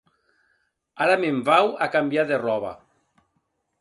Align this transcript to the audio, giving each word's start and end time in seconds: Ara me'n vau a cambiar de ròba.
Ara 1.07 1.17
me'n 1.23 1.37
vau 1.49 1.69
a 1.87 1.91
cambiar 1.97 2.25
de 2.33 2.41
ròba. 2.47 2.73